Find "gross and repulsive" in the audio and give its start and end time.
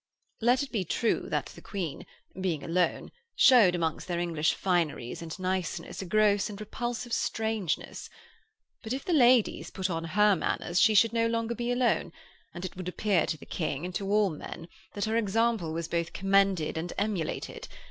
6.05-7.13